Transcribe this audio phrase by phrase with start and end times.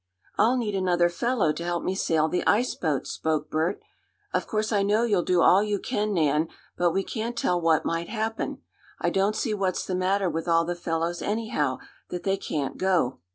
[0.35, 3.79] "I'll need another fellow to help me sail the ice boat," spoke Bert.
[4.33, 7.85] "Of course I know you'll do all you can, Nan, but we can't tell what
[7.85, 8.63] might happen.
[8.99, 11.77] I don't see what's the matter with all the fellows, anyhow,
[12.09, 13.19] that they can't go."